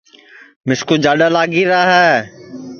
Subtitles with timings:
[0.67, 2.09] مِسکُو جاڈؔا لگی را ہے